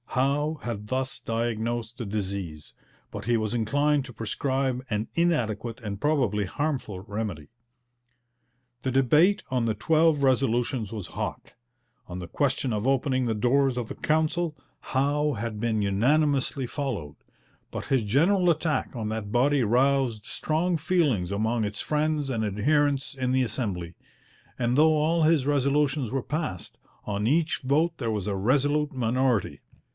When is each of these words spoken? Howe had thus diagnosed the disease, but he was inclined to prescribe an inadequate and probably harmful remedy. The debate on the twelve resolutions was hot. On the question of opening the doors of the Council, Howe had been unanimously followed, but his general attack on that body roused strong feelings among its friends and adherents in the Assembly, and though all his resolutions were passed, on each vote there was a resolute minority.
Howe 0.07 0.59
had 0.63 0.87
thus 0.87 1.21
diagnosed 1.21 1.97
the 1.97 2.05
disease, 2.05 2.73
but 3.11 3.25
he 3.25 3.37
was 3.37 3.53
inclined 3.53 4.03
to 4.05 4.11
prescribe 4.13 4.83
an 4.89 5.07
inadequate 5.13 5.79
and 5.81 6.01
probably 6.01 6.43
harmful 6.43 6.99
remedy. 7.01 7.49
The 8.81 8.91
debate 8.91 9.43
on 9.51 9.65
the 9.65 9.73
twelve 9.75 10.23
resolutions 10.23 10.91
was 10.91 11.07
hot. 11.15 11.53
On 12.07 12.19
the 12.19 12.27
question 12.27 12.73
of 12.73 12.85
opening 12.87 13.25
the 13.25 13.35
doors 13.35 13.77
of 13.77 13.87
the 13.87 13.95
Council, 13.95 14.57
Howe 14.81 15.33
had 15.33 15.61
been 15.61 15.81
unanimously 15.83 16.65
followed, 16.65 17.15
but 17.69 17.85
his 17.85 18.03
general 18.03 18.49
attack 18.49 18.93
on 18.95 19.07
that 19.09 19.31
body 19.31 19.63
roused 19.63 20.25
strong 20.25 20.75
feelings 20.75 21.31
among 21.31 21.63
its 21.63 21.79
friends 21.79 22.29
and 22.29 22.43
adherents 22.43 23.13
in 23.13 23.31
the 23.31 23.43
Assembly, 23.43 23.95
and 24.59 24.77
though 24.77 24.93
all 24.95 25.23
his 25.23 25.45
resolutions 25.47 26.11
were 26.11 26.23
passed, 26.23 26.79
on 27.05 27.27
each 27.27 27.59
vote 27.61 27.97
there 27.99 28.11
was 28.11 28.27
a 28.27 28.35
resolute 28.35 28.91
minority. 28.91 29.61